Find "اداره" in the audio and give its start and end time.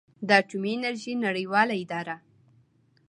1.83-2.15